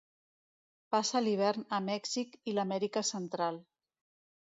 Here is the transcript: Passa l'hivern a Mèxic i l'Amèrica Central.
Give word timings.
Passa 0.95 1.21
l'hivern 1.27 1.67
a 1.79 1.81
Mèxic 1.91 2.35
i 2.53 2.59
l'Amèrica 2.59 3.07
Central. 3.15 3.65